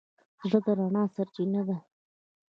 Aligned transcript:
زړه 0.49 0.59
د 0.65 0.67
رڼا 0.77 1.03
سرچینه 1.15 1.61
ده. 1.67 1.77